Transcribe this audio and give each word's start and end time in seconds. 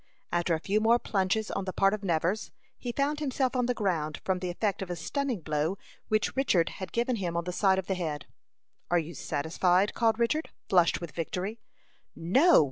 After 0.31 0.55
a 0.55 0.59
few 0.59 0.79
more 0.79 0.97
plunges 0.97 1.51
on 1.51 1.65
the 1.65 1.71
part 1.73 1.93
of 1.93 2.03
Nevers, 2.03 2.49
he 2.75 2.91
found 2.91 3.19
himself 3.19 3.55
on 3.55 3.67
the 3.67 3.75
ground, 3.75 4.19
from 4.25 4.39
the 4.39 4.49
effect 4.49 4.81
of 4.81 4.89
a 4.89 4.95
stunning 4.95 5.41
blow 5.41 5.77
which 6.07 6.35
Richard 6.35 6.69
had 6.69 6.91
given 6.91 7.17
him 7.17 7.37
on 7.37 7.43
the 7.43 7.51
side 7.53 7.77
of 7.77 7.85
the 7.85 7.93
head. 7.93 8.25
"Are 8.89 8.97
you 8.97 9.13
satisfied?" 9.13 9.93
called 9.93 10.17
Richard, 10.17 10.49
flushed 10.67 11.01
with 11.01 11.11
victory. 11.11 11.59
"No!" 12.15 12.59